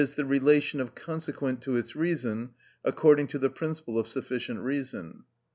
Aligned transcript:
_,the 0.15 0.25
relation 0.25 0.79
of 0.81 0.95
consequent 0.95 1.61
to 1.61 1.75
its 1.75 1.95
reason, 1.95 2.49
according 2.83 3.27
to 3.27 3.37
the 3.37 3.51
principle 3.51 3.99
of 3.99 4.07
sufficient 4.07 4.59
reason. 4.59 5.23